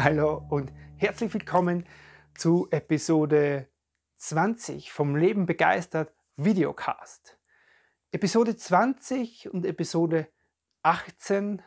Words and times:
Hallo 0.00 0.46
und 0.48 0.72
herzlich 0.94 1.34
willkommen 1.34 1.84
zu 2.36 2.68
Episode 2.70 3.66
20 4.18 4.92
vom 4.92 5.16
Leben 5.16 5.44
begeistert 5.44 6.12
Videocast. 6.36 7.36
Episode 8.12 8.56
20 8.56 9.52
und 9.52 9.66
Episode 9.66 10.28
18 10.84 11.62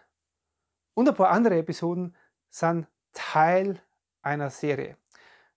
und 0.94 1.10
ein 1.10 1.14
paar 1.14 1.32
andere 1.32 1.58
Episoden 1.58 2.16
sind 2.50 2.88
Teil 3.12 3.82
einer 4.22 4.50
Serie. 4.50 4.96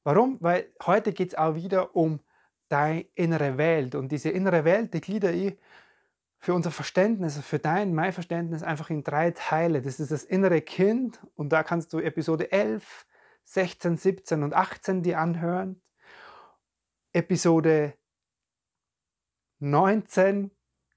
Warum? 0.03 0.39
Weil 0.41 0.73
heute 0.85 1.13
geht 1.13 1.29
es 1.29 1.39
auch 1.39 1.55
wieder 1.55 1.95
um 1.95 2.19
deine 2.69 3.03
innere 3.15 3.57
Welt 3.57 3.95
und 3.95 4.11
diese 4.11 4.31
innere 4.31 4.65
Welt, 4.65 4.95
die 4.95 5.01
glieder 5.01 5.33
ich 5.33 5.57
für 6.45 6.53
unser 6.53 6.71
Verständnis, 6.71 7.39
für 7.39 7.59
dein, 7.59 7.95
mein 7.95 8.13
Verständnis 8.13 8.63
einfach 8.63 8.91
in 8.91 9.03
drei 9.03 9.31
Teile. 9.31 9.81
Das 9.81 9.99
ist 9.99 10.11
das 10.11 10.25
innere 10.25 10.61
Kind 10.61 11.19
und 11.37 11.55
da 11.55 11.63
kannst 11.63 11.95
du 11.95 12.01
Episode 12.01 12.53
11, 12.53 13.07
16, 13.45 13.97
17 13.97 14.43
und 14.43 14.53
18 14.53 15.03
dir 15.03 15.21
anhören. 15.21 15.81
Episode 17.15 17.95
19 19.61 20.51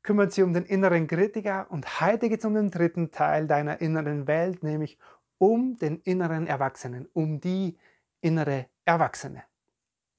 kümmert 0.04 0.34
sich 0.34 0.44
um 0.44 0.52
den 0.52 0.66
inneren 0.66 1.08
Kritiker 1.08 1.72
und 1.72 2.02
heute 2.02 2.28
geht 2.28 2.40
es 2.40 2.46
um 2.46 2.54
den 2.54 2.70
dritten 2.70 3.12
Teil 3.12 3.48
deiner 3.48 3.80
inneren 3.80 4.28
Welt, 4.28 4.64
nämlich 4.64 5.00
um 5.38 5.78
den 5.78 6.02
inneren 6.02 6.46
Erwachsenen, 6.46 7.08
um 7.14 7.40
die 7.40 7.78
innere 8.20 8.66
Erwachsene. 8.84 9.46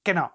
Genau. 0.03 0.31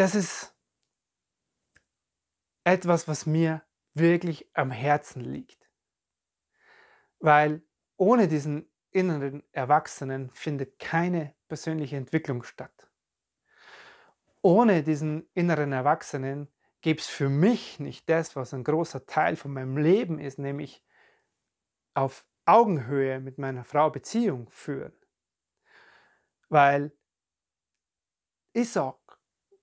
Das 0.00 0.14
ist 0.14 0.56
etwas, 2.64 3.06
was 3.06 3.26
mir 3.26 3.62
wirklich 3.92 4.48
am 4.54 4.70
Herzen 4.70 5.20
liegt. 5.20 5.70
Weil 7.18 7.62
ohne 7.98 8.26
diesen 8.26 8.72
inneren 8.92 9.42
Erwachsenen 9.52 10.30
findet 10.30 10.78
keine 10.78 11.34
persönliche 11.48 11.98
Entwicklung 11.98 12.44
statt. 12.44 12.88
Ohne 14.40 14.82
diesen 14.82 15.28
inneren 15.34 15.72
Erwachsenen 15.72 16.48
gäbe 16.80 17.00
es 17.00 17.06
für 17.06 17.28
mich 17.28 17.78
nicht 17.78 18.08
das, 18.08 18.36
was 18.36 18.54
ein 18.54 18.64
großer 18.64 19.04
Teil 19.04 19.36
von 19.36 19.52
meinem 19.52 19.76
Leben 19.76 20.18
ist, 20.18 20.38
nämlich 20.38 20.82
auf 21.92 22.24
Augenhöhe 22.46 23.20
mit 23.20 23.36
meiner 23.36 23.64
Frau 23.64 23.90
Beziehung 23.90 24.48
führen. 24.48 24.94
Weil 26.48 26.90
ich 28.54 28.70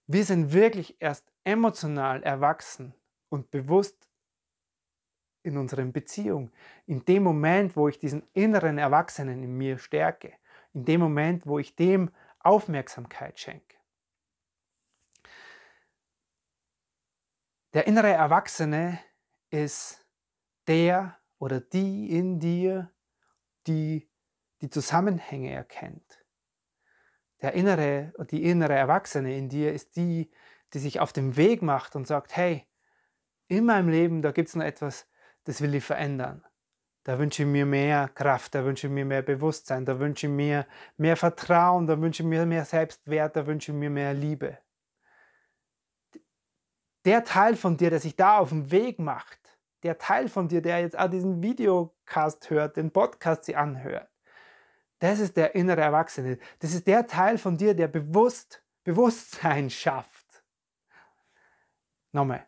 wir 0.07 0.25
sind 0.25 0.53
wirklich 0.53 0.95
erst 0.99 1.31
emotional 1.43 2.23
erwachsen 2.23 2.93
und 3.29 3.51
bewusst 3.51 4.07
in 5.43 5.57
unseren 5.57 5.93
Beziehungen. 5.93 6.51
In 6.85 7.05
dem 7.05 7.23
Moment, 7.23 7.75
wo 7.75 7.87
ich 7.87 7.99
diesen 7.99 8.23
inneren 8.33 8.77
Erwachsenen 8.77 9.43
in 9.43 9.57
mir 9.57 9.77
stärke. 9.77 10.33
In 10.73 10.85
dem 10.85 11.01
Moment, 11.01 11.45
wo 11.45 11.59
ich 11.59 11.75
dem 11.75 12.11
Aufmerksamkeit 12.39 13.39
schenke. 13.39 13.77
Der 17.73 17.87
innere 17.87 18.09
Erwachsene 18.09 18.99
ist 19.49 20.05
der 20.67 21.17
oder 21.37 21.59
die 21.59 22.17
in 22.17 22.39
dir, 22.39 22.91
die 23.67 24.09
die 24.61 24.69
Zusammenhänge 24.69 25.51
erkennt, 25.51 26.25
der 27.41 27.53
innere, 27.53 28.13
die 28.31 28.43
innere 28.43 28.73
Erwachsene 28.73 29.35
in 29.37 29.49
dir 29.49 29.73
ist 29.73 29.95
die, 29.95 30.29
die 30.73 30.79
sich 30.79 30.99
auf 30.99 31.13
den 31.13 31.37
Weg 31.37 31.61
macht 31.61 31.95
und 31.95 32.07
sagt, 32.07 32.35
hey, 32.35 32.65
in 33.47 33.65
meinem 33.65 33.89
Leben, 33.89 34.21
da 34.21 34.31
gibt 34.31 34.49
es 34.49 34.55
noch 34.55 34.65
etwas, 34.65 35.07
das 35.45 35.61
will 35.61 35.75
ich 35.75 35.83
verändern. 35.83 36.43
Da 37.03 37.19
wünsche 37.19 37.43
ich 37.43 37.47
mir 37.47 37.65
mehr 37.65 38.09
Kraft, 38.09 38.53
da 38.53 38.65
wünsche 38.65 38.87
ich 38.87 38.93
mir 38.93 39.05
mehr 39.05 39.21
Bewusstsein, 39.21 39.85
da 39.85 39.97
wünsche 39.97 40.27
ich 40.27 40.33
mir 40.33 40.67
mehr 40.97 41.15
Vertrauen, 41.15 41.87
da 41.87 41.99
wünsche 42.01 42.23
ich 42.23 42.27
mir 42.27 42.45
mehr 42.45 42.65
Selbstwert, 42.65 43.35
da 43.35 43.47
wünsche 43.47 43.71
ich 43.71 43.77
mir 43.77 43.89
mehr 43.89 44.13
Liebe. 44.13 44.57
Der 47.05 47.23
Teil 47.23 47.55
von 47.55 47.77
dir, 47.77 47.89
der 47.89 48.01
sich 48.01 48.17
da 48.17 48.39
auf 48.39 48.49
den 48.49 48.71
Weg 48.71 48.99
macht, 48.99 49.39
der 49.83 49.97
Teil 49.97 50.27
von 50.27 50.49
dir, 50.49 50.61
der 50.61 50.81
jetzt 50.81 50.99
auch 50.99 51.09
diesen 51.09 51.41
Videocast 51.41 52.49
hört, 52.49 52.75
den 52.75 52.91
Podcast 52.91 53.45
sie 53.45 53.55
anhört, 53.55 54.09
das 54.99 55.19
ist 55.19 55.37
der 55.37 55.55
innere 55.55 55.81
Erwachsene. 55.81 56.39
Das 56.59 56.73
ist 56.73 56.87
der 56.87 57.07
Teil 57.07 57.37
von 57.37 57.57
dir, 57.57 57.73
der 57.73 57.87
bewusst 57.87 58.63
Bewusstsein 58.83 59.69
schafft. 59.83 60.43
Nochmal. 62.11 62.47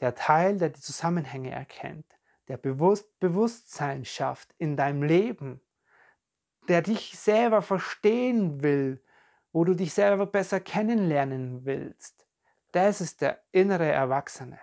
Der 0.00 0.14
Teil, 0.14 0.58
der 0.58 0.70
die 0.70 0.80
Zusammenhänge 0.80 1.50
erkennt, 1.50 2.18
der 2.48 2.56
bewusst 2.56 3.18
Bewusstsein 3.18 4.04
schafft 4.04 4.54
in 4.58 4.76
deinem 4.76 5.02
Leben, 5.02 5.60
der 6.68 6.82
dich 6.82 7.18
selber 7.18 7.62
verstehen 7.62 8.62
will, 8.62 9.02
wo 9.52 9.64
du 9.64 9.74
dich 9.74 9.94
selber 9.94 10.26
besser 10.26 10.60
kennenlernen 10.60 11.64
willst. 11.64 12.26
Das 12.72 13.00
ist 13.00 13.20
der 13.20 13.42
innere 13.52 13.90
Erwachsene. 13.90 14.58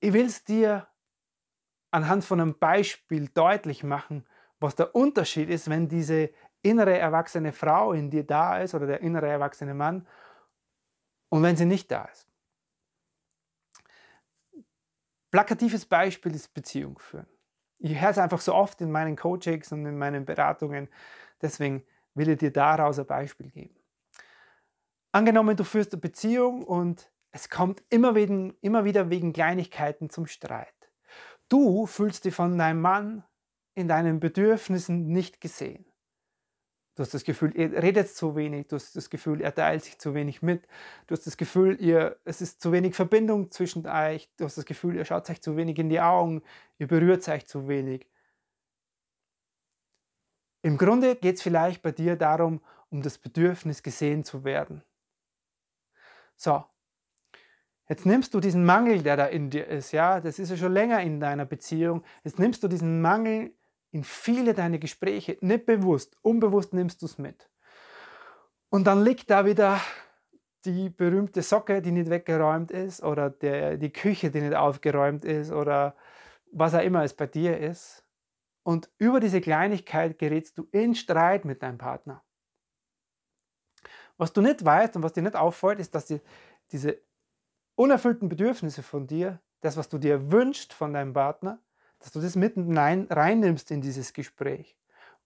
Ich 0.00 0.12
will 0.12 0.26
es 0.26 0.44
dir 0.44 0.86
anhand 1.90 2.24
von 2.24 2.40
einem 2.40 2.58
Beispiel 2.58 3.28
deutlich 3.28 3.82
machen, 3.82 4.26
was 4.58 4.76
der 4.76 4.94
Unterschied 4.94 5.48
ist, 5.48 5.68
wenn 5.70 5.88
diese 5.88 6.30
innere 6.62 6.96
erwachsene 6.96 7.52
Frau 7.52 7.92
in 7.92 8.10
dir 8.10 8.24
da 8.24 8.58
ist 8.58 8.74
oder 8.74 8.86
der 8.86 9.00
innere 9.00 9.28
erwachsene 9.28 9.74
Mann 9.74 10.06
und 11.30 11.42
wenn 11.42 11.56
sie 11.56 11.64
nicht 11.64 11.90
da 11.90 12.04
ist. 12.04 12.26
Plakatives 15.30 15.86
Beispiel 15.86 16.34
ist 16.34 16.52
Beziehung 16.52 16.98
führen. 16.98 17.26
Ich 17.78 17.98
höre 17.98 18.10
es 18.10 18.18
einfach 18.18 18.40
so 18.40 18.54
oft 18.54 18.80
in 18.80 18.90
meinen 18.90 19.16
Coachings 19.16 19.72
und 19.72 19.86
in 19.86 19.96
meinen 19.96 20.24
Beratungen, 20.26 20.88
deswegen 21.40 21.84
will 22.14 22.28
ich 22.28 22.38
dir 22.38 22.52
daraus 22.52 22.98
ein 22.98 23.06
Beispiel 23.06 23.48
geben. 23.50 23.76
Angenommen, 25.12 25.56
du 25.56 25.64
führst 25.64 25.92
eine 25.92 26.00
Beziehung 26.00 26.62
und 26.62 27.10
es 27.30 27.48
kommt 27.48 27.82
immer, 27.88 28.14
wieder 28.14 29.08
wegen 29.10 29.32
Kleinigkeiten 29.32 30.10
zum 30.10 30.26
Streit. 30.26 30.79
Du 31.50 31.86
fühlst 31.86 32.24
dich 32.24 32.34
von 32.34 32.56
deinem 32.56 32.80
Mann 32.80 33.24
in 33.74 33.88
deinen 33.88 34.20
Bedürfnissen 34.20 35.08
nicht 35.08 35.40
gesehen. 35.40 35.84
Du 36.94 37.02
hast 37.02 37.14
das 37.14 37.24
Gefühl, 37.24 37.52
er 37.56 37.82
redet 37.82 38.08
zu 38.08 38.36
wenig, 38.36 38.68
du 38.68 38.76
hast 38.76 38.94
das 38.94 39.10
Gefühl, 39.10 39.40
er 39.40 39.54
teilt 39.54 39.84
sich 39.84 39.98
zu 39.98 40.14
wenig 40.14 40.42
mit, 40.42 40.66
du 41.06 41.14
hast 41.14 41.26
das 41.26 41.36
Gefühl, 41.36 41.80
ihr, 41.80 42.18
es 42.24 42.40
ist 42.40 42.60
zu 42.60 42.72
wenig 42.72 42.94
Verbindung 42.94 43.50
zwischen 43.50 43.86
euch, 43.86 44.28
du 44.36 44.44
hast 44.44 44.58
das 44.58 44.64
Gefühl, 44.64 44.96
ihr 44.96 45.04
schaut 45.04 45.28
euch 45.30 45.40
zu 45.40 45.56
wenig 45.56 45.78
in 45.78 45.88
die 45.88 46.00
Augen, 46.00 46.42
ihr 46.78 46.86
berührt 46.86 47.26
euch 47.28 47.46
zu 47.46 47.68
wenig. 47.68 48.08
Im 50.62 50.76
Grunde 50.76 51.16
geht 51.16 51.36
es 51.36 51.42
vielleicht 51.42 51.82
bei 51.82 51.90
dir 51.90 52.16
darum, 52.16 52.60
um 52.90 53.02
das 53.02 53.18
Bedürfnis 53.18 53.82
gesehen 53.82 54.24
zu 54.24 54.44
werden. 54.44 54.82
So, 56.36 56.64
Jetzt 57.90 58.06
nimmst 58.06 58.32
du 58.34 58.38
diesen 58.38 58.64
Mangel, 58.64 59.02
der 59.02 59.16
da 59.16 59.26
in 59.26 59.50
dir 59.50 59.66
ist, 59.66 59.90
ja, 59.90 60.20
das 60.20 60.38
ist 60.38 60.50
ja 60.50 60.56
schon 60.56 60.72
länger 60.72 61.02
in 61.02 61.18
deiner 61.18 61.44
Beziehung. 61.44 62.04
Jetzt 62.22 62.38
nimmst 62.38 62.62
du 62.62 62.68
diesen 62.68 63.02
Mangel 63.02 63.52
in 63.90 64.04
viele 64.04 64.54
deine 64.54 64.78
Gespräche, 64.78 65.36
nicht 65.40 65.66
bewusst, 65.66 66.16
unbewusst 66.22 66.72
nimmst 66.72 67.02
du 67.02 67.06
es 67.06 67.18
mit. 67.18 67.50
Und 68.68 68.86
dann 68.86 69.02
liegt 69.02 69.28
da 69.28 69.44
wieder 69.44 69.80
die 70.64 70.88
berühmte 70.88 71.42
Socke, 71.42 71.82
die 71.82 71.90
nicht 71.90 72.10
weggeräumt 72.10 72.70
ist, 72.70 73.02
oder 73.02 73.28
der, 73.28 73.76
die 73.76 73.92
Küche, 73.92 74.30
die 74.30 74.40
nicht 74.40 74.54
aufgeräumt 74.54 75.24
ist, 75.24 75.50
oder 75.50 75.96
was 76.52 76.76
auch 76.76 76.84
immer 76.84 77.02
es 77.02 77.14
bei 77.14 77.26
dir 77.26 77.58
ist. 77.58 78.04
Und 78.62 78.88
über 78.98 79.18
diese 79.18 79.40
Kleinigkeit 79.40 80.16
gerätst 80.16 80.56
du 80.56 80.68
in 80.70 80.94
Streit 80.94 81.44
mit 81.44 81.64
deinem 81.64 81.78
Partner. 81.78 82.22
Was 84.16 84.32
du 84.32 84.42
nicht 84.42 84.64
weißt 84.64 84.94
und 84.94 85.02
was 85.02 85.12
dir 85.12 85.22
nicht 85.22 85.34
auffällt, 85.34 85.80
ist, 85.80 85.92
dass 85.92 86.06
die, 86.06 86.20
diese 86.70 87.09
unerfüllten 87.80 88.28
Bedürfnisse 88.28 88.82
von 88.82 89.06
dir, 89.06 89.40
das, 89.62 89.78
was 89.78 89.88
du 89.88 89.96
dir 89.96 90.30
wünschst 90.30 90.74
von 90.74 90.92
deinem 90.92 91.14
Partner, 91.14 91.58
dass 91.98 92.12
du 92.12 92.20
das 92.20 92.36
mitten 92.36 92.76
reinnimmt 92.76 93.70
in 93.70 93.80
dieses 93.80 94.12
Gespräch. 94.12 94.76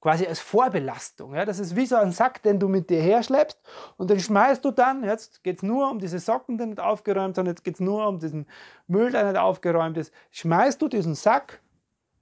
quasi 0.00 0.26
als 0.26 0.38
Vorbelastung. 0.38 1.34
Ja? 1.34 1.46
Das 1.46 1.58
ist 1.58 1.74
wie 1.76 1.86
so 1.86 1.96
ein 1.96 2.12
Sack, 2.12 2.42
den 2.42 2.60
du 2.60 2.68
mit 2.68 2.90
dir 2.90 3.00
herschleppst 3.00 3.58
und 3.96 4.10
den 4.10 4.20
schmeißt 4.20 4.62
du 4.62 4.70
dann. 4.70 5.02
Jetzt 5.02 5.42
geht 5.42 5.56
es 5.56 5.62
nur 5.62 5.90
um 5.90 5.98
diese 5.98 6.18
Socken, 6.18 6.58
die 6.58 6.66
nicht 6.66 6.78
aufgeräumt 6.78 7.36
sind, 7.36 7.46
jetzt 7.46 7.64
geht 7.64 7.74
es 7.74 7.80
nur 7.80 8.06
um 8.06 8.18
diesen 8.18 8.46
Müll, 8.86 9.10
der 9.10 9.24
nicht 9.24 9.38
aufgeräumt 9.38 9.96
ist. 9.96 10.12
Schmeißt 10.30 10.82
du 10.82 10.88
diesen 10.88 11.14
Sack, 11.14 11.62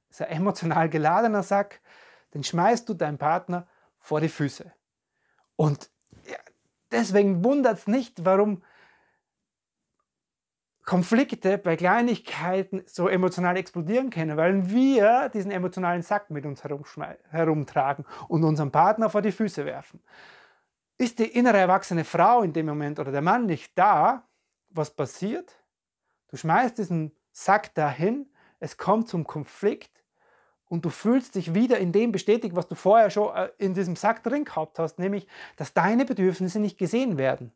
das 0.09 0.21
ist 0.21 0.27
ein 0.27 0.37
emotional 0.37 0.89
geladener 0.89 1.43
Sack, 1.43 1.81
den 2.35 2.45
schmeißt 2.45 2.89
du 2.89 2.95
deinem 2.95 3.19
Partner 3.19 3.67
vor 3.99 4.21
die 4.21 4.29
Füße. 4.29 4.73
Und 5.57 5.91
deswegen 6.93 7.43
wundert 7.45 7.79
es 7.79 7.87
nicht, 7.89 8.25
warum 8.25 8.63
Konflikte 10.85 11.59
bei 11.59 11.77
Kleinigkeiten 11.77 12.83
so 12.87 13.09
emotional 13.09 13.57
explodieren 13.57 14.11
können, 14.11 14.37
weil 14.37 14.69
wir 14.69 15.29
diesen 15.29 15.53
emotionalen 15.53 16.03
Sack 16.03 16.31
mit 16.31 16.45
uns 16.45 16.65
herumtragen 16.65 18.05
und 18.29 18.43
unseren 18.43 18.73
Partner 18.73 19.09
vor 19.09 19.23
die 19.23 19.33
Füße 19.33 19.65
werfen. 19.65 20.03
Ist 20.99 21.19
die 21.19 21.25
innere 21.25 21.59
erwachsene 21.59 22.05
Frau 22.05 22.43
in 22.43 22.53
dem 22.53 22.67
Moment 22.67 22.99
oder 22.99 23.13
der 23.13 23.23
Mann 23.23 23.47
nicht 23.47 23.79
da, 23.79 24.29
was 24.71 24.91
passiert? 24.91 25.53
Du 26.29 26.37
schmeißt 26.37 26.79
diesen 26.79 27.13
Sack 27.31 27.75
dahin, 27.75 28.27
es 28.59 28.77
kommt 28.77 29.09
zum 29.09 29.25
Konflikt 29.25 30.03
und 30.67 30.85
du 30.85 30.91
fühlst 30.91 31.35
dich 31.35 31.55
wieder 31.55 31.79
in 31.79 31.93
dem 31.93 32.13
bestätigt, 32.13 32.57
was 32.57 32.67
du 32.67 32.75
vorher 32.75 33.11
schon 33.11 33.35
äh, 33.37 33.51
in 33.59 33.75
diesem 33.75 33.95
Sack 33.95 34.23
drin 34.23 34.45
gehabt 34.45 34.79
hast, 34.79 34.99
nämlich, 34.99 35.27
dass 35.57 35.75
deine 35.75 36.05
Bedürfnisse 36.05 36.61
nicht 36.61 36.79
gesehen 36.79 37.19
werden. 37.19 37.53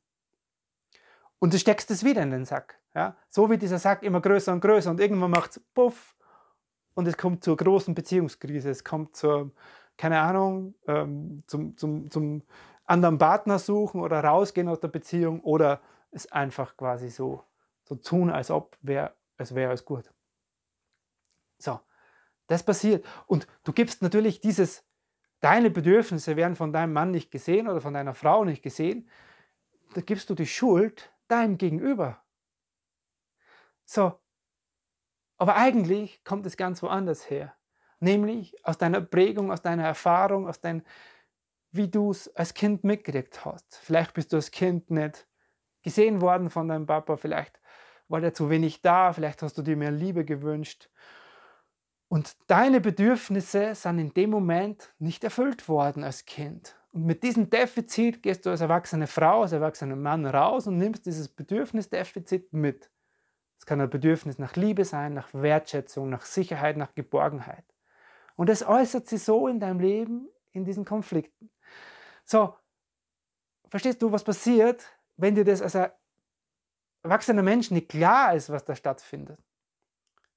Und 1.38 1.52
du 1.52 1.58
steckst 1.58 1.90
es 1.90 2.04
wieder 2.04 2.22
in 2.22 2.30
den 2.30 2.44
Sack. 2.44 2.78
Ja? 2.94 3.16
So 3.28 3.50
wie 3.50 3.58
dieser 3.58 3.78
Sack 3.78 4.02
immer 4.02 4.20
größer 4.20 4.52
und 4.52 4.60
größer 4.60 4.90
und 4.90 5.00
irgendwann 5.00 5.30
macht 5.30 5.50
es 5.52 5.60
puff 5.74 6.16
und 6.94 7.06
es 7.06 7.16
kommt 7.16 7.44
zur 7.44 7.56
großen 7.56 7.94
Beziehungskrise. 7.94 8.70
Es 8.70 8.84
kommt 8.84 9.16
zur, 9.16 9.50
keine 9.96 10.20
Ahnung, 10.20 10.74
ähm, 10.86 11.42
zum, 11.46 11.76
zum, 11.76 12.10
zum 12.10 12.42
anderen 12.84 13.18
Partner 13.18 13.58
suchen 13.58 14.00
oder 14.00 14.24
rausgehen 14.24 14.68
aus 14.68 14.80
der 14.80 14.88
Beziehung 14.88 15.40
oder 15.40 15.80
es 16.10 16.30
einfach 16.32 16.76
quasi 16.76 17.10
so, 17.10 17.44
so 17.84 17.96
tun, 17.96 18.30
als 18.30 18.50
ob 18.50 18.78
wär, 18.80 19.14
es 19.36 19.54
wäre 19.54 19.68
alles 19.68 19.84
gut. 19.84 20.10
So, 21.58 21.80
das 22.46 22.62
passiert. 22.62 23.04
Und 23.26 23.46
du 23.64 23.72
gibst 23.72 24.02
natürlich 24.02 24.40
dieses, 24.40 24.84
deine 25.40 25.70
Bedürfnisse 25.70 26.36
werden 26.36 26.56
von 26.56 26.72
deinem 26.72 26.92
Mann 26.92 27.10
nicht 27.10 27.30
gesehen 27.30 27.68
oder 27.68 27.80
von 27.80 27.94
deiner 27.94 28.14
Frau 28.14 28.44
nicht 28.44 28.62
gesehen. 28.62 29.08
Da 29.94 30.00
gibst 30.00 30.30
du 30.30 30.34
die 30.34 30.46
Schuld 30.46 31.12
deinem 31.28 31.58
Gegenüber. 31.58 32.22
So, 33.84 34.18
aber 35.38 35.56
eigentlich 35.56 36.24
kommt 36.24 36.46
es 36.46 36.56
ganz 36.56 36.82
woanders 36.82 37.30
her. 37.30 37.54
Nämlich 38.00 38.54
aus 38.64 38.78
deiner 38.78 39.00
Prägung, 39.00 39.50
aus 39.50 39.62
deiner 39.62 39.84
Erfahrung, 39.84 40.48
aus 40.48 40.60
dein, 40.60 40.82
wie 41.72 41.88
du 41.88 42.10
es 42.10 42.34
als 42.36 42.54
Kind 42.54 42.84
mitgekriegt 42.84 43.44
hast. 43.44 43.76
Vielleicht 43.76 44.14
bist 44.14 44.32
du 44.32 44.36
als 44.36 44.50
Kind 44.50 44.90
nicht 44.90 45.26
gesehen 45.82 46.20
worden 46.20 46.50
von 46.50 46.68
deinem 46.68 46.86
Papa, 46.86 47.16
vielleicht 47.16 47.60
war 48.08 48.20
der 48.20 48.34
zu 48.34 48.50
wenig 48.50 48.82
da, 48.82 49.12
vielleicht 49.12 49.42
hast 49.42 49.58
du 49.58 49.62
dir 49.62 49.76
mehr 49.76 49.90
Liebe 49.90 50.24
gewünscht. 50.24 50.90
Und 52.08 52.36
deine 52.46 52.80
Bedürfnisse 52.80 53.74
sind 53.74 53.98
in 53.98 54.14
dem 54.14 54.30
Moment 54.30 54.94
nicht 54.98 55.24
erfüllt 55.24 55.68
worden 55.68 56.04
als 56.04 56.24
Kind. 56.24 56.76
Und 56.96 57.04
mit 57.04 57.22
diesem 57.22 57.50
Defizit 57.50 58.22
gehst 58.22 58.46
du 58.46 58.50
als 58.50 58.62
erwachsene 58.62 59.06
Frau, 59.06 59.42
als 59.42 59.52
erwachsener 59.52 59.96
Mann 59.96 60.24
raus 60.24 60.66
und 60.66 60.78
nimmst 60.78 61.04
dieses 61.04 61.28
Bedürfnisdefizit 61.28 62.54
mit. 62.54 62.90
Es 63.58 63.66
kann 63.66 63.82
ein 63.82 63.90
Bedürfnis 63.90 64.38
nach 64.38 64.56
Liebe 64.56 64.82
sein, 64.82 65.12
nach 65.12 65.28
Wertschätzung, 65.34 66.08
nach 66.08 66.24
Sicherheit, 66.24 66.78
nach 66.78 66.94
Geborgenheit. 66.94 67.66
Und 68.34 68.48
es 68.48 68.66
äußert 68.66 69.08
sich 69.08 69.22
so 69.22 69.46
in 69.46 69.60
deinem 69.60 69.78
Leben, 69.78 70.30
in 70.52 70.64
diesen 70.64 70.86
Konflikten. 70.86 71.50
So, 72.24 72.54
verstehst 73.68 74.00
du, 74.00 74.10
was 74.10 74.24
passiert, 74.24 74.82
wenn 75.18 75.34
dir 75.34 75.44
das 75.44 75.60
als 75.60 75.92
erwachsener 77.02 77.42
Mensch 77.42 77.70
nicht 77.70 77.90
klar 77.90 78.34
ist, 78.34 78.48
was 78.48 78.64
da 78.64 78.74
stattfindet? 78.74 79.38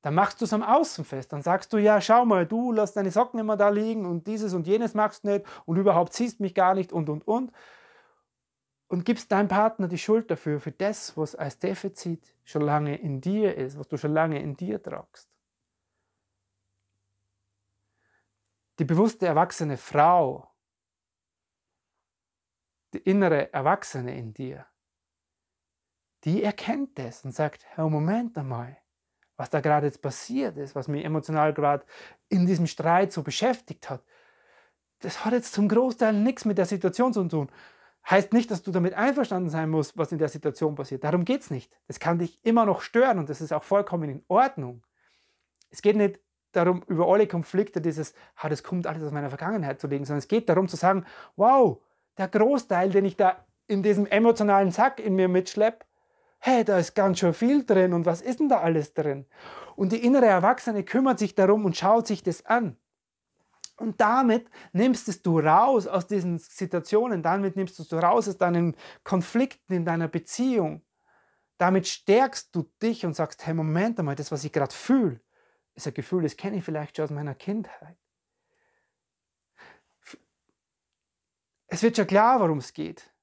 Dann 0.02 0.16
machst 0.16 0.40
du 0.40 0.46
es 0.46 0.54
am 0.54 0.64
Außen 0.64 1.04
fest. 1.04 1.34
Dann 1.34 1.42
sagst 1.42 1.74
du, 1.74 1.78
ja, 1.78 2.00
schau 2.00 2.26
mal, 2.26 2.46
du 2.46 2.72
lässt 2.72 2.96
deine 2.96 3.12
Socken 3.12 3.40
immer 3.40 3.58
da 3.58 3.70
liegen 3.70 4.06
und 4.06 4.28
dieses 4.28 4.54
und 4.54 4.66
jenes 4.66 4.94
machst 4.94 5.24
du 5.24 5.30
nicht 5.30 5.46
und 5.66 5.78
überhaupt 5.78 6.14
siehst 6.14 6.40
mich 6.40 6.56
gar 6.56 6.74
nicht 6.74 6.94
und 6.94 7.10
und 7.10 7.28
und 7.28 7.52
und 8.88 9.06
gibst 9.06 9.32
deinem 9.32 9.48
Partner 9.48 9.88
die 9.88 9.98
Schuld 9.98 10.32
dafür, 10.32 10.60
für 10.60 10.72
das, 10.72 11.16
was 11.16 11.36
als 11.36 11.60
Defizit 11.60 12.36
schon 12.44 12.64
lange 12.64 12.98
in 12.98 13.22
dir 13.22 13.56
ist, 13.56 13.78
was 13.78 13.88
du 13.88 13.98
schon 13.98 14.14
lange 14.14 14.42
in 14.42 14.56
dir 14.56 14.82
tragst. 14.82 15.30
Die 18.80 18.86
bewusste 18.86 19.28
erwachsene 19.28 19.78
Frau, 19.78 20.50
die 22.94 23.00
innere 23.00 23.54
Erwachsene 23.54 24.18
in 24.18 24.34
dir, 24.34 24.66
die 26.24 26.42
erkennt 26.42 26.98
das 26.98 27.24
und 27.24 27.34
sagt, 27.34 27.66
Herr, 27.66 27.90
Moment 27.90 28.38
einmal, 28.38 28.78
was 29.40 29.50
da 29.50 29.62
gerade 29.62 29.86
jetzt 29.86 30.02
passiert 30.02 30.58
ist, 30.58 30.76
was 30.76 30.90
mich 30.90 31.06
emotional 31.06 31.54
gerade 31.54 31.86
in 32.28 32.46
diesem 32.46 32.68
Streit 32.68 33.14
so 33.14 33.24
beschäftigt 33.24 33.90
hat, 33.90 34.04
das 35.00 35.24
hat 35.24 35.32
jetzt 35.32 35.54
zum 35.54 35.70
Großteil 35.70 36.12
nichts 36.12 36.44
mit 36.44 36.58
der 36.58 36.66
Situation 36.66 37.14
zu 37.14 37.24
tun. 37.24 37.50
Heißt 38.10 38.34
nicht, 38.34 38.52
dass 38.52 38.64
du 38.64 38.72
damit 38.72 38.96
einverstanden 38.96 39.50
sein 39.50 39.70
musst, 39.70 39.98
was 39.98 40.12
in 40.12 40.18
der 40.18 40.28
Situation 40.28 40.76
passiert. 40.76 41.06
Darum 41.06 41.24
geht 41.24 41.40
es 41.40 41.52
nicht. 41.52 41.72
Das 41.88 42.02
kann 42.02 42.20
dich 42.20 42.38
immer 42.44 42.66
noch 42.66 42.82
stören 42.82 43.18
und 43.18 43.30
das 43.30 43.40
ist 43.40 43.54
auch 43.54 43.64
vollkommen 43.64 44.10
in 44.10 44.26
Ordnung. 44.28 44.84
Es 45.70 45.82
geht 45.82 45.96
nicht 45.96 46.20
darum, 46.52 46.84
über 46.88 47.08
alle 47.08 47.26
Konflikte 47.26 47.80
dieses, 47.80 48.14
ah, 48.36 48.50
das 48.50 48.62
kommt 48.62 48.88
alles 48.88 49.04
aus 49.04 49.12
meiner 49.14 49.30
Vergangenheit 49.30 49.80
zu 49.80 49.88
legen, 49.88 50.04
sondern 50.04 50.20
es 50.20 50.28
geht 50.28 50.50
darum 50.50 50.68
zu 50.68 50.76
sagen, 50.76 51.06
wow, 51.38 51.82
der 52.18 52.28
Großteil, 52.28 52.90
den 52.90 53.06
ich 53.06 53.16
da 53.16 53.46
in 53.68 53.84
diesem 53.84 54.06
emotionalen 54.06 54.72
Sack 54.72 55.00
in 55.00 55.16
mir 55.16 55.30
mitschleppe, 55.30 55.86
hey, 56.40 56.64
da 56.64 56.80
ist 56.80 56.96
ganz 56.96 57.20
schön 57.20 57.34
viel 57.34 57.66
drin 57.66 57.94
und 57.94 58.06
was 58.06 58.22
ist 58.22 58.40
denn 58.40 58.50
da 58.50 58.62
alles 58.62 58.94
drin? 58.94 59.26
Und 59.76 59.92
die 59.92 60.04
innere 60.04 60.26
Erwachsene 60.26 60.84
kümmert 60.84 61.20
sich 61.20 61.36
darum 61.36 61.66
und 61.66 61.78
schaut 61.78 62.08
sich 62.08 62.24
das 62.24 62.46
an. 62.46 62.78
Und 63.78 64.02
damit 64.02 64.50
nimmst 64.74 65.26
du 65.26 65.40
raus 65.40 65.88
aus 65.88 66.08
diesen 66.08 66.38
Situationen, 66.38 67.24
damit 67.24 67.56
nimmst 67.56 67.80
du 67.80 67.96
raus 67.96 68.28
aus 68.28 68.38
deinen 68.38 68.76
Konflikten 69.04 69.74
in 69.74 69.86
deiner 69.86 70.10
Beziehung. 70.10 70.82
Damit 71.58 71.88
stärkst 71.88 72.54
du 72.56 72.70
dich 72.82 73.06
und 73.06 73.14
sagst, 73.14 73.46
hey, 73.46 73.54
Moment 73.54 74.00
einmal, 74.00 74.16
das, 74.16 74.32
was 74.32 74.44
ich 74.44 74.52
gerade 74.52 74.74
fühle, 74.74 75.22
ist 75.76 75.88
ein 75.88 75.94
Gefühl, 75.94 76.24
das 76.24 76.36
kenne 76.36 76.58
ich 76.58 76.64
vielleicht 76.64 76.98
schon 76.98 77.06
aus 77.06 77.12
meiner 77.12 77.36
Kindheit. 77.36 77.98
Es 81.68 81.84
wird 81.84 81.96
schon 81.96 82.08
klar, 82.08 82.40
worum 82.40 82.58
es 82.58 82.74
geht. 82.74 83.14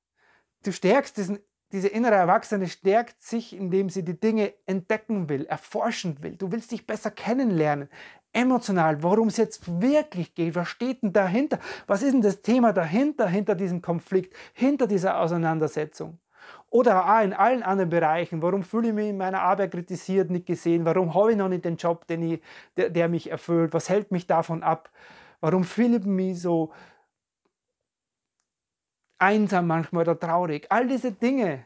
Du 0.63 0.73
stärkst 0.73 1.17
diesen, 1.17 1.39
diese 1.73 1.89
innere 1.89 2.15
Erwachsene, 2.15 2.69
stärkt 2.69 3.23
sich, 3.23 3.56
indem 3.56 3.91
sie 3.91 4.05
die 4.05 4.19
Dinge 4.19 4.55
entdecken 4.67 5.29
will, 5.29 5.46
erforschen 5.46 6.23
will. 6.23 6.37
Du 6.37 6.53
willst 6.53 6.70
dich 6.70 6.87
besser 6.87 7.11
kennenlernen 7.11 7.89
emotional, 8.37 9.03
worum 9.03 9.29
es 9.29 9.39
jetzt 9.39 9.81
wirklich 9.81 10.35
geht. 10.35 10.55
Was 10.55 10.69
steht 10.69 11.03
denn 11.03 11.13
dahinter? 11.13 11.58
Was 11.87 12.03
ist 12.03 12.13
denn 12.13 12.23
das 12.23 12.43
Thema 12.43 12.73
dahinter, 12.73 13.27
hinter 13.27 13.55
diesem 13.55 13.81
Konflikt, 13.81 14.37
hinter 14.53 14.87
dieser 14.87 15.19
Auseinandersetzung? 15.20 16.19
Oder 16.69 17.06
auch 17.06 17.23
in 17.23 17.32
allen 17.32 17.63
anderen 17.63 17.91
Bereichen. 17.91 18.43
Warum 18.43 18.63
fühle 18.63 18.89
ich 18.89 18.94
mich 18.94 19.08
in 19.08 19.17
meiner 19.17 19.41
Arbeit 19.41 19.73
kritisiert, 19.73 20.31
nicht 20.31 20.46
gesehen? 20.46 20.85
Warum 20.85 21.15
habe 21.15 21.32
ich 21.32 21.39
noch 21.39 21.49
nicht 21.49 21.65
den 21.65 21.77
Job, 21.77 22.06
den 22.06 22.23
ich, 22.23 22.43
der, 22.77 22.91
der 22.91 23.08
mich 23.08 23.31
erfüllt? 23.31 23.73
Was 23.73 23.89
hält 23.89 24.13
mich 24.13 24.27
davon 24.27 24.63
ab? 24.63 24.91
Warum 25.41 25.65
fühle 25.65 25.96
ich 25.96 26.05
mich 26.05 26.41
so 26.41 26.73
einsam 29.19 29.67
manchmal 29.67 30.03
oder 30.03 30.19
traurig? 30.19 30.67
All 30.70 30.87
diese 30.87 31.13
Dinge, 31.13 31.65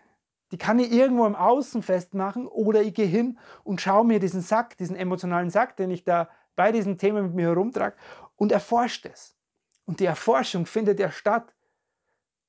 die 0.52 0.58
kann 0.58 0.78
ich 0.78 0.92
irgendwo 0.92 1.26
im 1.26 1.36
Außen 1.36 1.82
festmachen 1.82 2.46
oder 2.46 2.82
ich 2.82 2.94
gehe 2.94 3.06
hin 3.06 3.38
und 3.64 3.80
schaue 3.80 4.04
mir 4.04 4.18
diesen 4.18 4.40
Sack, 4.40 4.76
diesen 4.76 4.96
emotionalen 4.96 5.50
Sack, 5.50 5.76
den 5.76 5.90
ich 5.90 6.04
da 6.04 6.28
bei 6.56 6.72
diesem 6.72 6.98
Thema 6.98 7.22
mit 7.22 7.34
mir 7.34 7.48
herumtrage 7.48 7.96
und 8.36 8.52
erforscht 8.52 9.06
es. 9.06 9.36
Und 9.86 10.00
die 10.00 10.06
Erforschung 10.06 10.66
findet 10.66 11.00
ja 11.00 11.10
statt. 11.10 11.54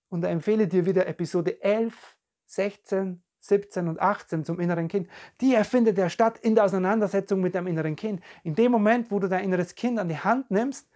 Und 0.09 0.21
da 0.21 0.27
empfehle 0.27 0.67
dir 0.67 0.85
wieder 0.85 1.07
Episode 1.07 1.61
11, 1.63 2.17
16, 2.45 3.23
17 3.39 3.87
und 3.87 3.99
18 3.99 4.45
zum 4.45 4.59
inneren 4.59 4.87
Kind. 4.87 5.07
Die 5.39 5.55
erfindet 5.55 5.97
ja 5.97 6.09
statt 6.09 6.37
in 6.39 6.55
der 6.55 6.65
Auseinandersetzung 6.65 7.41
mit 7.41 7.55
deinem 7.55 7.67
inneren 7.67 7.95
Kind. 7.95 8.21
In 8.43 8.55
dem 8.55 8.71
Moment, 8.71 9.09
wo 9.09 9.19
du 9.19 9.27
dein 9.27 9.43
inneres 9.43 9.75
Kind 9.75 9.99
an 9.99 10.09
die 10.09 10.17
Hand 10.17 10.51
nimmst, 10.51 10.87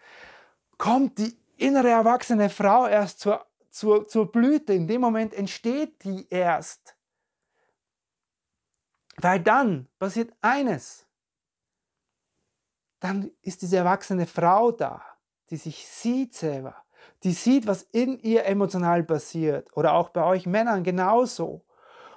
kommt 0.77 1.17
die 1.17 1.35
innere 1.57 1.89
erwachsene 1.89 2.49
Frau 2.49 2.85
erst 2.87 3.21
zur, 3.21 3.45
zur, 3.75 4.07
zur 4.07 4.31
Blüte. 4.31 4.73
In 4.73 4.87
dem 4.87 5.01
Moment 5.01 5.33
entsteht 5.33 6.03
die 6.03 6.27
erst. 6.29 6.95
Weil 9.17 9.39
dann 9.39 9.87
passiert 9.99 10.33
eines 10.41 11.05
dann 13.05 13.29
ist 13.43 13.61
diese 13.61 13.77
erwachsene 13.77 14.25
Frau 14.25 14.71
da, 14.71 15.01
die 15.51 15.57
sich 15.57 15.87
sieht 15.87 16.33
selber, 16.33 16.75
die 17.23 17.33
sieht, 17.33 17.67
was 17.67 17.83
in 17.83 18.17
ihr 18.19 18.45
emotional 18.45 19.03
passiert 19.03 19.69
oder 19.77 19.93
auch 19.93 20.09
bei 20.09 20.23
euch 20.23 20.47
Männern 20.47 20.83
genauso. 20.83 21.63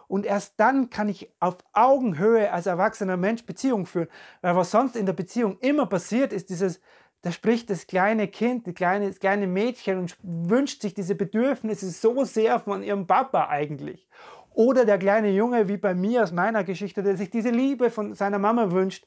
Und 0.06 0.24
erst 0.24 0.58
dann 0.58 0.88
kann 0.88 1.10
ich 1.10 1.30
auf 1.38 1.58
Augenhöhe 1.74 2.50
als 2.50 2.64
erwachsener 2.64 3.18
Mensch 3.18 3.44
Beziehung 3.44 3.84
führen. 3.84 4.08
Weil 4.40 4.56
was 4.56 4.70
sonst 4.70 4.96
in 4.96 5.04
der 5.04 5.12
Beziehung 5.12 5.58
immer 5.58 5.84
passiert, 5.84 6.32
ist 6.32 6.48
dieses, 6.48 6.80
Da 7.22 7.32
spricht 7.32 7.68
das 7.70 7.86
kleine 7.86 8.28
Kind, 8.28 8.66
das 8.66 8.74
kleine, 8.74 9.08
das 9.08 9.18
kleine 9.18 9.46
Mädchen 9.46 9.98
und 9.98 10.16
wünscht 10.22 10.82
sich 10.82 10.94
diese 10.94 11.14
Bedürfnisse 11.14 11.90
so 11.90 12.24
sehr 12.24 12.60
von 12.60 12.82
ihrem 12.82 13.06
Papa 13.06 13.48
eigentlich. 13.48 14.08
Oder 14.50 14.84
der 14.84 14.98
kleine 14.98 15.30
Junge, 15.30 15.68
wie 15.68 15.76
bei 15.76 15.94
mir 15.94 16.22
aus 16.22 16.32
meiner 16.32 16.64
Geschichte, 16.64 17.02
der 17.02 17.16
sich 17.16 17.30
diese 17.30 17.50
Liebe 17.50 17.90
von 17.90 18.14
seiner 18.14 18.38
Mama 18.38 18.70
wünscht. 18.70 19.06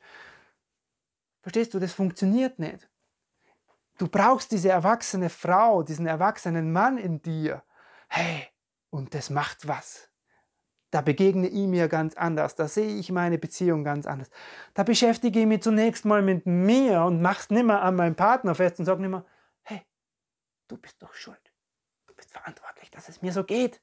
Verstehst 1.41 1.73
du, 1.73 1.79
das 1.79 1.93
funktioniert 1.93 2.59
nicht. 2.59 2.89
Du 3.97 4.07
brauchst 4.07 4.51
diese 4.51 4.69
erwachsene 4.69 5.29
Frau, 5.29 5.83
diesen 5.83 6.07
erwachsenen 6.07 6.71
Mann 6.71 6.97
in 6.97 7.21
dir. 7.21 7.63
Hey, 8.07 8.47
und 8.89 9.13
das 9.13 9.29
macht 9.29 9.67
was. 9.67 10.10
Da 10.91 10.99
begegne 10.99 11.47
ich 11.47 11.67
mir 11.67 11.87
ganz 11.87 12.15
anders, 12.15 12.55
da 12.55 12.67
sehe 12.67 12.97
ich 12.97 13.11
meine 13.11 13.37
Beziehung 13.37 13.85
ganz 13.85 14.05
anders. 14.05 14.29
Da 14.73 14.83
beschäftige 14.83 15.39
ich 15.39 15.45
mich 15.45 15.63
zunächst 15.63 16.03
mal 16.03 16.21
mit 16.21 16.45
mir 16.45 17.03
und 17.03 17.21
mach's 17.21 17.49
nimmer 17.49 17.81
an 17.81 17.95
meinem 17.95 18.15
Partner 18.15 18.55
fest 18.55 18.77
und 18.79 18.85
sag 18.85 18.99
nimmer, 18.99 19.25
hey, 19.63 19.81
du 20.67 20.77
bist 20.77 21.01
doch 21.01 21.13
schuld. 21.13 21.53
Du 22.07 22.13
bist 22.13 22.31
verantwortlich, 22.31 22.91
dass 22.91 23.07
es 23.07 23.21
mir 23.21 23.31
so 23.31 23.45
geht. 23.45 23.81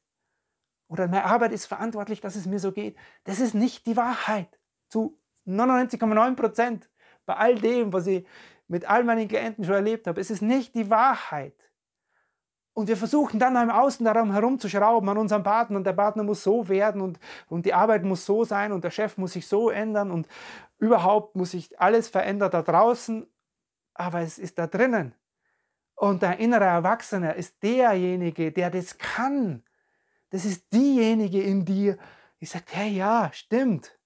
Oder 0.88 1.08
meine 1.08 1.24
Arbeit 1.24 1.52
ist 1.52 1.64
verantwortlich, 1.64 2.20
dass 2.20 2.36
es 2.36 2.46
mir 2.46 2.58
so 2.58 2.72
geht. 2.72 2.96
Das 3.24 3.40
ist 3.40 3.54
nicht 3.54 3.86
die 3.86 3.96
Wahrheit. 3.96 4.58
Zu 4.88 5.18
99,9 5.46 6.36
Prozent 6.36 6.90
bei 7.24 7.36
all 7.36 7.54
dem, 7.54 7.92
was 7.92 8.06
ich 8.06 8.26
mit 8.68 8.88
all 8.88 9.02
meinen 9.04 9.28
Klienten 9.28 9.64
schon 9.64 9.74
erlebt 9.74 10.06
habe. 10.06 10.20
Es 10.20 10.30
ist 10.30 10.42
nicht 10.42 10.74
die 10.74 10.90
Wahrheit. 10.90 11.54
Und 12.78 12.86
wir 12.86 12.96
versuchen 12.96 13.40
dann 13.40 13.56
im 13.56 13.70
Außen 13.70 14.04
darum 14.04 14.30
herumzuschrauben 14.30 15.08
an 15.08 15.18
unserem 15.18 15.42
Partner 15.42 15.78
und 15.78 15.84
der 15.84 15.94
Partner 15.94 16.22
muss 16.22 16.44
so 16.44 16.68
werden 16.68 17.00
und, 17.00 17.18
und 17.48 17.66
die 17.66 17.74
Arbeit 17.74 18.04
muss 18.04 18.24
so 18.24 18.44
sein 18.44 18.70
und 18.70 18.84
der 18.84 18.92
Chef 18.92 19.18
muss 19.18 19.32
sich 19.32 19.48
so 19.48 19.68
ändern 19.68 20.12
und 20.12 20.28
überhaupt 20.78 21.34
muss 21.34 21.50
sich 21.50 21.80
alles 21.80 22.06
verändern 22.06 22.52
da 22.52 22.62
draußen, 22.62 23.26
aber 23.94 24.20
es 24.20 24.38
ist 24.38 24.60
da 24.60 24.68
drinnen. 24.68 25.12
Und 25.96 26.22
der 26.22 26.38
innere 26.38 26.66
Erwachsene 26.66 27.34
ist 27.34 27.60
derjenige, 27.64 28.52
der 28.52 28.70
das 28.70 28.96
kann. 28.96 29.64
Das 30.30 30.44
ist 30.44 30.72
diejenige 30.72 31.42
in 31.42 31.64
dir, 31.64 31.98
die 32.40 32.46
sagt, 32.46 32.76
hey 32.76 32.90
ja, 32.90 33.28
stimmt. 33.32 33.98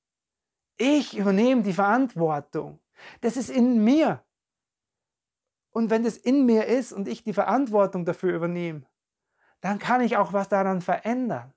Ich 0.78 1.14
übernehme 1.14 1.60
die 1.60 1.74
Verantwortung. 1.74 2.80
Das 3.20 3.36
ist 3.36 3.50
in 3.50 3.84
mir. 3.84 4.24
Und 5.72 5.88
wenn 5.88 6.04
das 6.04 6.18
in 6.18 6.44
mir 6.44 6.66
ist 6.66 6.92
und 6.92 7.08
ich 7.08 7.24
die 7.24 7.32
Verantwortung 7.32 8.04
dafür 8.04 8.34
übernehme, 8.34 8.82
dann 9.62 9.78
kann 9.78 10.02
ich 10.02 10.16
auch 10.16 10.32
was 10.32 10.48
daran 10.48 10.82
verändern. 10.82 11.54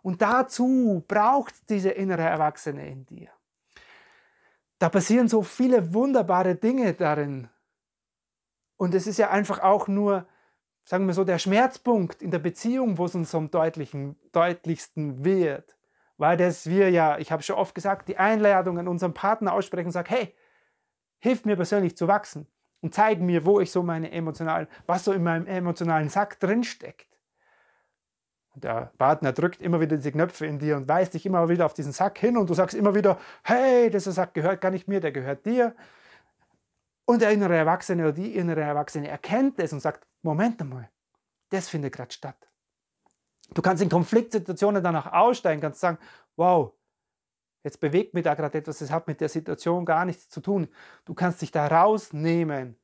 Und 0.00 0.22
dazu 0.22 1.04
braucht 1.06 1.54
es 1.54 1.66
diese 1.66 1.90
innere 1.90 2.22
Erwachsene 2.22 2.88
in 2.88 3.04
dir. 3.06 3.28
Da 4.78 4.88
passieren 4.88 5.28
so 5.28 5.42
viele 5.42 5.94
wunderbare 5.94 6.56
Dinge 6.56 6.94
darin. 6.94 7.48
Und 8.76 8.94
es 8.94 9.06
ist 9.06 9.18
ja 9.18 9.30
einfach 9.30 9.60
auch 9.60 9.86
nur, 9.86 10.26
sagen 10.84 11.06
wir 11.06 11.14
so, 11.14 11.22
der 11.22 11.38
Schmerzpunkt 11.38 12.22
in 12.22 12.32
der 12.32 12.40
Beziehung, 12.40 12.98
wo 12.98 13.04
es 13.04 13.14
uns 13.14 13.34
am 13.34 13.50
deutlichsten 13.50 15.24
wird. 15.24 15.76
Weil 16.16 16.36
das 16.36 16.66
wir 16.66 16.90
ja, 16.90 17.18
ich 17.18 17.30
habe 17.30 17.42
schon 17.42 17.56
oft 17.56 17.74
gesagt, 17.74 18.08
die 18.08 18.16
Einladung 18.16 18.78
an 18.78 18.88
unseren 18.88 19.14
Partner 19.14 19.52
aussprechen 19.52 19.88
und 19.88 19.92
sagen, 19.92 20.08
hey, 20.08 20.34
hilf 21.18 21.44
mir 21.44 21.56
persönlich 21.56 21.96
zu 21.96 22.08
wachsen 22.08 22.48
und 22.82 22.92
zeigen 22.92 23.24
mir, 23.24 23.46
wo 23.46 23.60
ich 23.60 23.70
so 23.70 23.82
meine 23.82 24.10
emotionalen, 24.10 24.66
was 24.86 25.04
so 25.04 25.12
in 25.12 25.22
meinem 25.22 25.46
emotionalen 25.46 26.08
Sack 26.08 26.38
drinsteckt. 26.40 27.06
Und 28.54 28.64
der 28.64 28.92
Partner 28.98 29.32
drückt 29.32 29.62
immer 29.62 29.80
wieder 29.80 29.96
diese 29.96 30.12
Knöpfe 30.12 30.44
in 30.46 30.58
dir 30.58 30.76
und 30.76 30.86
weist 30.86 31.14
dich 31.14 31.24
immer 31.24 31.48
wieder 31.48 31.64
auf 31.64 31.72
diesen 31.72 31.92
Sack 31.92 32.18
hin 32.18 32.36
und 32.36 32.50
du 32.50 32.54
sagst 32.54 32.74
immer 32.74 32.94
wieder, 32.94 33.18
hey, 33.44 33.88
dieser 33.88 34.12
Sack 34.12 34.34
gehört 34.34 34.60
gar 34.60 34.70
nicht 34.70 34.88
mir, 34.88 35.00
der 35.00 35.12
gehört 35.12 35.46
dir. 35.46 35.74
Und 37.06 37.22
der 37.22 37.30
innere 37.30 37.56
Erwachsene 37.56 38.02
oder 38.02 38.12
die 38.12 38.34
innere 38.36 38.60
Erwachsene 38.60 39.08
erkennt 39.08 39.58
es 39.58 39.72
und 39.72 39.80
sagt, 39.80 40.06
Moment 40.22 40.60
einmal, 40.60 40.90
das 41.50 41.68
findet 41.68 41.94
gerade 41.94 42.12
statt. 42.12 42.36
Du 43.54 43.62
kannst 43.62 43.82
in 43.82 43.88
Konfliktsituationen 43.88 44.82
danach 44.82 45.12
aussteigen, 45.12 45.60
kannst 45.60 45.80
sagen, 45.80 45.98
wow, 46.36 46.72
Jetzt 47.64 47.78
bewegt 47.80 48.14
mich 48.14 48.24
da 48.24 48.34
gerade 48.34 48.58
etwas, 48.58 48.78
das 48.78 48.90
hat 48.90 49.06
mit 49.06 49.20
der 49.20 49.28
Situation 49.28 49.84
gar 49.84 50.04
nichts 50.04 50.28
zu 50.28 50.40
tun. 50.40 50.68
Du 51.04 51.14
kannst 51.14 51.42
dich 51.42 51.52
da 51.52 51.66
rausnehmen, 51.66 52.76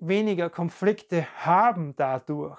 weniger 0.00 0.48
Konflikte 0.48 1.26
haben 1.44 1.94
dadurch. 1.96 2.58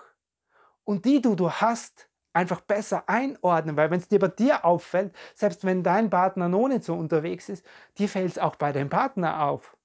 Und 0.84 1.06
die, 1.06 1.22
die 1.22 1.36
du 1.36 1.52
hast, 1.52 2.10
einfach 2.34 2.62
besser 2.62 3.04
einordnen, 3.08 3.76
weil 3.76 3.90
wenn 3.90 4.00
es 4.00 4.08
dir 4.08 4.20
bei 4.20 4.28
dir 4.28 4.64
auffällt, 4.64 5.16
selbst 5.34 5.66
wenn 5.66 5.82
dein 5.82 6.12
Partner 6.12 6.48
noch 6.48 6.68
nicht 6.68 6.84
so 6.84 6.94
unterwegs 6.94 7.50
ist, 7.50 7.66
dir 7.98 8.08
fällt 8.08 8.30
es 8.30 8.38
auch 8.38 8.56
bei 8.56 8.72
deinem 8.72 8.90
Partner 8.90 9.44
auf. 9.44 9.76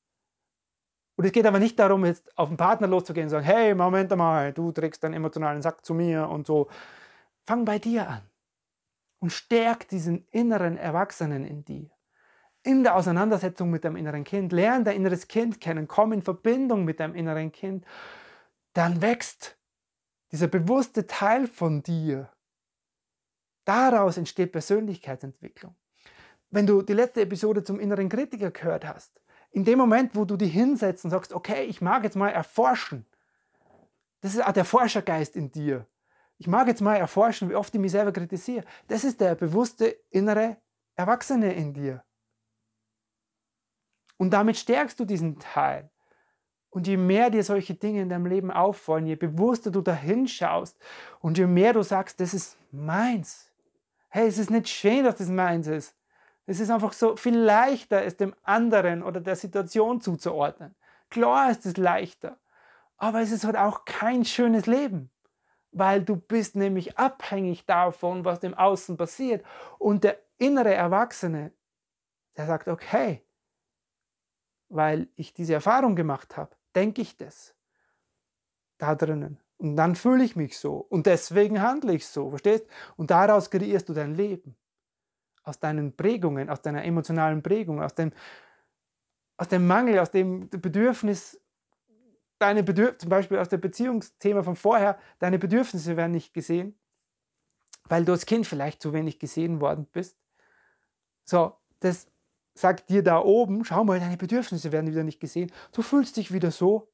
Und 1.17 1.25
es 1.25 1.33
geht 1.33 1.47
aber 1.47 1.59
nicht 1.59 1.79
darum, 1.79 2.05
jetzt 2.05 2.37
auf 2.37 2.49
den 2.49 2.59
Partner 2.59 2.89
loszugehen 2.89 3.27
und 3.27 3.31
sagen, 3.31 3.47
hey, 3.47 3.75
Moment 3.75 4.15
mal, 4.17 4.53
du 4.53 4.71
trägst 4.71 5.03
deinen 5.03 5.15
emotionalen 5.15 5.63
Sack 5.63 5.85
zu 5.85 5.95
mir 5.95 6.29
und 6.29 6.47
so. 6.47 6.69
Fang 7.47 7.65
bei 7.65 7.79
dir 7.79 8.09
an 8.09 8.32
und 9.23 9.31
stärk 9.31 9.87
diesen 9.87 10.27
inneren 10.33 10.77
Erwachsenen 10.77 11.45
in 11.45 11.65
dir. 11.65 11.89
In 12.65 12.83
der 12.83 12.97
Auseinandersetzung 12.97 13.71
mit 13.71 13.85
deinem 13.85 13.95
inneren 13.95 14.25
Kind, 14.25 14.51
lern 14.51 14.85
dein 14.85 14.97
inneres 14.97 15.29
Kind 15.29 15.61
kennen, 15.61 15.87
komm 15.87 16.13
in 16.13 16.23
Verbindung 16.23 16.85
mit 16.85 16.99
deinem 16.99 17.15
inneren 17.15 17.53
Kind, 17.53 17.87
dann 18.73 19.01
wächst 19.01 19.57
dieser 20.33 20.49
bewusste 20.49 21.07
Teil 21.07 21.47
von 21.47 21.85
dir. 21.85 22.33
Daraus 23.65 24.17
entsteht 24.17 24.51
Persönlichkeitsentwicklung. 24.51 25.77
Wenn 26.51 26.67
du 26.67 26.83
die 26.83 26.95
letzte 26.95 27.21
Episode 27.21 27.63
zum 27.63 27.79
inneren 27.79 28.09
Kritiker 28.09 28.51
gehört 28.51 28.85
hast, 28.85 29.21
in 29.53 29.65
dem 29.65 29.79
Moment, 29.79 30.17
wo 30.17 30.25
du 30.25 30.37
dich 30.37 30.53
hinsetzt 30.53 31.05
und 31.05 31.13
sagst, 31.13 31.33
okay, 31.33 31.63
ich 31.63 31.81
mag 31.81 32.03
jetzt 32.03 32.17
mal 32.17 32.31
erforschen, 32.31 33.07
das 34.21 34.35
ist 34.35 34.45
auch 34.45 34.53
der 34.53 34.65
Forschergeist 34.65 35.37
in 35.37 35.53
dir. 35.53 35.87
Ich 36.43 36.49
mag 36.49 36.67
jetzt 36.67 36.81
mal 36.81 36.97
erforschen, 36.97 37.51
wie 37.51 37.55
oft 37.55 37.73
ich 37.73 37.81
mich 37.81 37.93
selber 37.93 38.11
kritisiere. 38.11 38.65
Das 38.89 39.05
ist 39.05 39.21
der 39.21 39.37
bewusste 39.37 39.97
innere 40.11 40.57
Erwachsene 40.97 41.53
in 41.55 41.73
dir. 41.73 42.03
Und 44.17 44.33
damit 44.33 44.57
stärkst 44.57 44.99
du 44.99 45.05
diesen 45.05 45.39
Teil. 45.39 45.89
Und 46.69 46.89
je 46.89 46.97
mehr 46.97 47.31
dir 47.31 47.45
solche 47.45 47.75
Dinge 47.75 48.03
in 48.03 48.09
deinem 48.09 48.27
Leben 48.27 48.51
auffallen, 48.51 49.07
je 49.07 49.15
bewusster 49.15 49.71
du 49.71 49.83
da 49.83 49.95
hinschaust 49.95 50.77
und 51.21 51.39
je 51.39 51.47
mehr 51.47 51.75
du 51.75 51.85
sagst, 51.85 52.19
das 52.19 52.35
ist 52.35 52.59
meins. 52.73 53.53
Hey, 54.09 54.27
es 54.27 54.39
ist 54.39 54.51
nicht 54.51 54.69
schön, 54.69 55.05
dass 55.05 55.19
das 55.19 55.29
meins 55.29 55.69
ist. 55.69 55.95
Es 56.47 56.59
ist 56.59 56.71
einfach 56.71 56.93
so 56.93 57.15
viel 57.15 57.39
leichter, 57.39 58.03
es 58.03 58.17
dem 58.17 58.35
anderen 58.43 59.05
oder 59.05 59.21
der 59.21 59.37
Situation 59.37 60.01
zuzuordnen. 60.01 60.75
Klar 61.09 61.53
ist 61.53 61.67
es 61.67 61.77
leichter, 61.77 62.37
aber 62.97 63.21
es 63.21 63.31
ist 63.31 63.45
halt 63.45 63.57
auch 63.57 63.85
kein 63.85 64.25
schönes 64.25 64.67
Leben 64.67 65.13
weil 65.73 66.05
du 66.05 66.17
bist 66.17 66.55
nämlich 66.55 66.99
abhängig 66.99 67.65
davon, 67.67 68.25
was 68.25 68.41
dem 68.41 68.55
Außen 68.55 68.97
passiert. 68.97 69.45
Und 69.79 70.05
der 70.05 70.19
innere 70.39 70.75
Erwachsene, 70.75 71.53
der 72.37 72.47
sagt, 72.47 72.69
okay, 72.69 73.25
weil 74.69 75.09
ich 75.17 75.35
diese 75.35 75.55
Erfahrung 75.55 75.97
gemacht 75.97 76.37
habe, 76.37 76.55
denke 76.75 77.03
ich 77.03 77.17
das 77.17 77.55
da 78.79 78.95
drinnen. 78.95 79.39
Und 79.59 79.77
dann 79.77 79.95
fühle 79.95 80.25
ich 80.25 80.35
mich 80.35 80.59
so. 80.59 80.87
Und 80.89 81.07
deswegen 81.07 81.63
handle 81.63 81.95
ich 81.95 82.07
so, 82.07 82.31
verstehst? 82.31 82.67
Und 82.97 83.11
daraus 83.11 83.51
kreierst 83.51 83.89
du 83.89 83.95
dein 83.95 84.15
Leben. 84.15 84.57
Aus 85.45 85.59
deinen 85.59 85.97
Prägungen, 85.97 86.51
aus 86.51 86.63
deiner 86.63 86.85
emotionalen 86.85 87.43
Prägung, 87.43 87.81
aus 87.81 87.95
dem, 87.95 88.13
aus 89.37 89.49
dem 89.49 89.67
Mangel, 89.67 89.99
aus 89.99 90.11
dem 90.11 90.49
Bedürfnis 90.49 91.42
deine 92.43 92.63
Bedürfnisse, 92.63 92.99
zum 92.99 93.11
Beispiel 93.11 93.39
aus 93.39 93.49
dem 93.49 93.61
Beziehungsthema 93.61 94.43
von 94.43 94.57
vorher, 94.57 94.99
deine 95.21 95.39
Bedürfnisse 95.39 95.97
werden 95.97 96.13
nicht 96.13 96.35
gesehen, 96.35 96.79
weil 97.85 98.05
du 98.05 98.13
als 98.13 98.27
Kind 98.27 98.47
vielleicht 98.47 98.83
zu 98.83 98.93
wenig 98.93 99.19
gesehen 99.19 99.61
worden 99.61 99.87
bist. 99.87 100.19
So, 101.25 101.57
das 101.81 102.09
sagt 102.55 102.91
dir 102.91 103.03
da 103.03 103.21
oben, 103.21 103.65
schau 103.65 103.85
mal, 103.85 104.01
deine 104.01 104.17
Bedürfnisse 104.17 104.73
werden 104.73 104.91
wieder 104.91 105.05
nicht 105.05 105.21
gesehen. 105.21 105.53
Du 105.73 105.83
fühlst 105.83 106.17
dich 106.17 106.33
wieder 106.33 106.51
so 106.51 106.93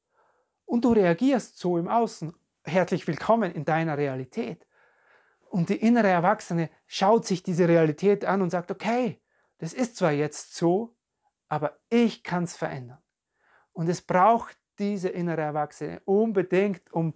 und 0.65 0.85
du 0.85 0.93
reagierst 0.93 1.57
so 1.57 1.77
im 1.77 1.87
Außen. 1.87 2.33
Herzlich 2.63 3.07
willkommen 3.07 3.51
in 3.51 3.65
deiner 3.65 3.97
Realität. 3.97 4.67
Und 5.49 5.69
die 5.69 5.77
innere 5.77 6.09
Erwachsene 6.09 6.69
schaut 6.85 7.25
sich 7.25 7.41
diese 7.41 7.67
Realität 7.67 8.23
an 8.23 8.43
und 8.43 8.51
sagt, 8.51 8.69
okay, 8.69 9.19
das 9.57 9.73
ist 9.73 9.97
zwar 9.97 10.11
jetzt 10.11 10.55
so, 10.55 10.95
aber 11.47 11.79
ich 11.89 12.23
kann 12.23 12.43
es 12.43 12.55
verändern. 12.55 13.01
Und 13.73 13.89
es 13.89 14.03
braucht 14.03 14.58
diese 14.79 15.09
innere 15.09 15.41
Erwachsene 15.41 16.01
unbedingt, 16.05 16.91
um 16.91 17.13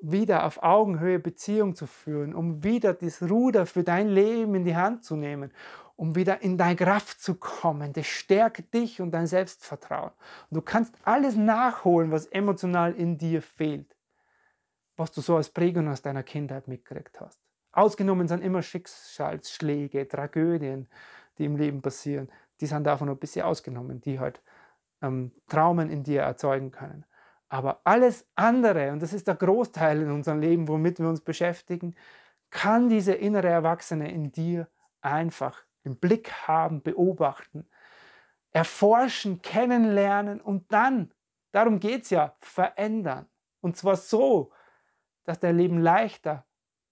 wieder 0.00 0.44
auf 0.44 0.62
Augenhöhe 0.62 1.18
Beziehung 1.18 1.74
zu 1.74 1.86
führen, 1.86 2.34
um 2.34 2.62
wieder 2.62 2.94
das 2.94 3.22
Ruder 3.22 3.66
für 3.66 3.82
dein 3.82 4.08
Leben 4.08 4.54
in 4.54 4.64
die 4.64 4.76
Hand 4.76 5.04
zu 5.04 5.16
nehmen, 5.16 5.50
um 5.96 6.14
wieder 6.14 6.42
in 6.42 6.58
deine 6.58 6.76
Kraft 6.76 7.20
zu 7.20 7.36
kommen. 7.36 7.92
Das 7.92 8.06
stärkt 8.06 8.74
dich 8.74 9.00
und 9.00 9.12
dein 9.12 9.26
Selbstvertrauen. 9.26 10.10
Und 10.50 10.56
du 10.56 10.62
kannst 10.62 10.94
alles 11.04 11.36
nachholen, 11.36 12.10
was 12.10 12.26
emotional 12.26 12.94
in 12.94 13.16
dir 13.16 13.40
fehlt, 13.40 13.96
was 14.96 15.12
du 15.12 15.20
so 15.20 15.36
als 15.36 15.48
Prägung 15.48 15.88
aus 15.88 16.02
deiner 16.02 16.22
Kindheit 16.22 16.68
mitgekriegt 16.68 17.20
hast. 17.20 17.40
Ausgenommen 17.72 18.28
sind 18.28 18.42
immer 18.42 18.62
Schicksalsschläge, 18.62 20.06
Tragödien, 20.06 20.88
die 21.38 21.44
im 21.44 21.56
Leben 21.56 21.82
passieren. 21.82 22.28
Die 22.60 22.66
sind 22.66 22.84
davon 22.84 23.08
ein 23.08 23.16
bisschen 23.16 23.44
ausgenommen, 23.44 24.00
die 24.00 24.20
halt 24.20 24.42
ähm, 25.04 25.32
Traumen 25.48 25.90
in 25.90 26.02
dir 26.02 26.22
erzeugen 26.22 26.70
können. 26.70 27.04
Aber 27.48 27.80
alles 27.84 28.26
andere, 28.34 28.90
und 28.92 29.02
das 29.02 29.12
ist 29.12 29.28
der 29.28 29.36
Großteil 29.36 30.02
in 30.02 30.10
unserem 30.10 30.40
Leben, 30.40 30.66
womit 30.66 30.98
wir 30.98 31.08
uns 31.08 31.20
beschäftigen, 31.20 31.94
kann 32.50 32.88
diese 32.88 33.12
innere 33.12 33.48
Erwachsene 33.48 34.10
in 34.10 34.32
dir 34.32 34.68
einfach 35.00 35.64
im 35.82 35.96
Blick 35.96 36.32
haben, 36.48 36.82
beobachten, 36.82 37.68
erforschen, 38.50 39.42
kennenlernen 39.42 40.40
und 40.40 40.72
dann, 40.72 41.12
darum 41.52 41.80
geht 41.80 42.04
es 42.04 42.10
ja, 42.10 42.36
verändern. 42.40 43.26
Und 43.60 43.76
zwar 43.76 43.96
so, 43.96 44.52
dass 45.24 45.40
dein 45.40 45.56
Leben 45.56 45.78
leichter, 45.78 46.46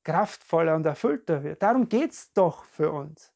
kraftvoller 0.05 0.75
und 0.75 0.85
erfüllter 0.85 1.43
wird. 1.43 1.63
Darum 1.63 1.89
geht 1.89 2.11
es 2.11 2.33
doch 2.33 2.65
für 2.65 2.91
uns. 2.91 3.32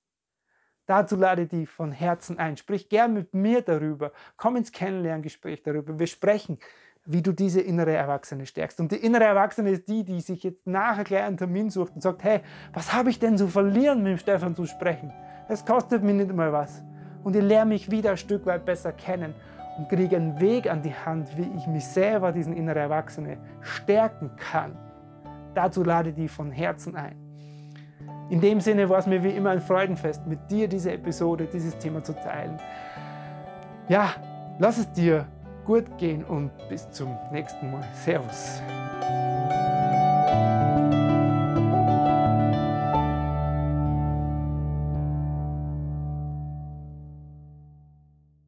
Dazu 0.86 1.16
lade 1.16 1.42
ich 1.42 1.48
dich 1.48 1.68
von 1.68 1.90
Herzen 1.90 2.38
ein. 2.38 2.56
Sprich 2.56 2.88
gern 2.88 3.12
mit 3.12 3.34
mir 3.34 3.60
darüber. 3.60 4.12
Komm 4.36 4.56
ins 4.56 4.70
Kennenlerngespräch 4.70 5.62
darüber. 5.62 5.98
Wir 5.98 6.06
sprechen, 6.06 6.58
wie 7.04 7.22
du 7.22 7.32
diese 7.32 7.60
innere 7.60 7.92
Erwachsene 7.92 8.46
stärkst. 8.46 8.80
Und 8.80 8.92
die 8.92 8.96
innere 8.96 9.24
Erwachsene 9.24 9.70
ist 9.70 9.88
die, 9.88 10.04
die 10.04 10.20
sich 10.20 10.42
jetzt 10.44 10.66
nachher 10.66 11.04
gleich 11.04 11.24
einen 11.24 11.36
Termin 11.36 11.70
sucht 11.70 11.94
und 11.94 12.02
sagt, 12.02 12.22
hey, 12.24 12.40
was 12.72 12.92
habe 12.92 13.10
ich 13.10 13.18
denn 13.18 13.36
zu 13.36 13.48
verlieren, 13.48 14.02
mit 14.02 14.12
dem 14.12 14.18
Stefan 14.18 14.54
zu 14.54 14.66
sprechen? 14.66 15.12
Es 15.48 15.64
kostet 15.64 16.02
mir 16.02 16.14
nicht 16.14 16.32
mal 16.32 16.52
was. 16.52 16.82
Und 17.24 17.34
ich 17.34 17.42
lerne 17.42 17.70
mich 17.70 17.90
wieder 17.90 18.10
ein 18.10 18.16
Stück 18.16 18.46
weit 18.46 18.64
besser 18.64 18.92
kennen 18.92 19.34
und 19.78 19.88
kriege 19.88 20.16
einen 20.16 20.40
Weg 20.40 20.70
an 20.70 20.82
die 20.82 20.94
Hand, 20.94 21.36
wie 21.36 21.50
ich 21.56 21.66
mich 21.66 21.84
selber, 21.84 22.30
diesen 22.32 22.56
innere 22.56 22.78
Erwachsene, 22.78 23.38
stärken 23.60 24.30
kann. 24.36 24.76
Dazu 25.54 25.82
lade 25.82 26.10
ich 26.10 26.16
dich 26.16 26.30
von 26.30 26.50
Herzen 26.50 26.96
ein. 26.96 27.25
In 28.28 28.40
dem 28.40 28.60
Sinne 28.60 28.88
war 28.88 28.98
es 28.98 29.06
mir 29.06 29.22
wie 29.22 29.30
immer 29.30 29.50
ein 29.50 29.60
Freudenfest, 29.60 30.26
mit 30.26 30.50
dir 30.50 30.66
diese 30.66 30.90
Episode, 30.92 31.46
dieses 31.52 31.78
Thema 31.78 32.02
zu 32.02 32.12
teilen. 32.12 32.58
Ja, 33.88 34.10
lass 34.58 34.78
es 34.78 34.90
dir 34.92 35.26
gut 35.64 35.96
gehen 35.98 36.24
und 36.24 36.50
bis 36.68 36.90
zum 36.90 37.16
nächsten 37.30 37.70
Mal. 37.70 37.84
Servus. 38.04 38.60